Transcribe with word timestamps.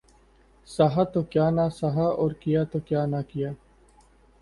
سہا 0.67 1.03
تو 1.13 1.21
کیا 1.31 1.49
نہ 1.49 1.67
سہا 1.71 2.07
اور 2.19 2.31
کیا 2.41 2.63
تو 2.63 2.79
کیا 2.79 3.05
نہ 3.05 3.21
کیا 3.29 3.51